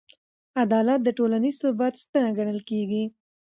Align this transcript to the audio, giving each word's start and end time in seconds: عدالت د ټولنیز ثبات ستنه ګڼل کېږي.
عدالت 0.63 0.99
د 1.03 1.09
ټولنیز 1.17 1.55
ثبات 1.63 1.93
ستنه 2.03 2.29
ګڼل 2.37 2.59
کېږي. 2.69 3.03